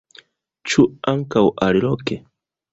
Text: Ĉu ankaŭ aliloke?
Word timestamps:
Ĉu 0.69 0.85
ankaŭ 1.13 1.45
aliloke? 1.69 2.21